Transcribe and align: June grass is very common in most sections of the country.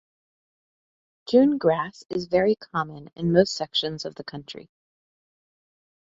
June 1.29 1.59
grass 1.59 2.03
is 2.09 2.25
very 2.25 2.55
common 2.55 3.11
in 3.15 3.31
most 3.31 3.53
sections 3.53 4.03
of 4.03 4.15
the 4.15 4.23
country. 4.23 4.67